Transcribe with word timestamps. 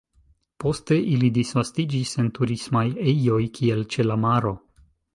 Poste 0.63 0.97
ili 1.17 1.29
disvastiĝis 1.35 2.15
en 2.25 2.33
turismaj 2.39 2.85
ejoj, 3.15 3.41
kiel 3.59 3.89
ĉe 3.97 4.11
la 4.11 4.23
maro. 4.29 4.61